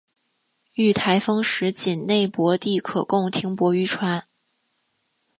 [0.73, 4.25] 遇台风时仅内泊地可供停泊渔船。